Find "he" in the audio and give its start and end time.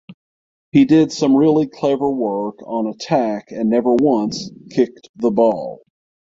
0.71-0.85